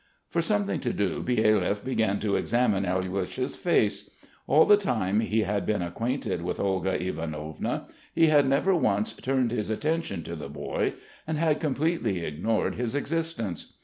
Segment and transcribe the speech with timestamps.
[0.31, 4.09] For something to do, Byelyaev began to examine Alyosha's face.
[4.47, 9.51] All the time he had been acquainted with Olga Ivanovna he had never once turned
[9.51, 10.95] his attention to the boy
[11.27, 13.75] and had completely ignored his existence.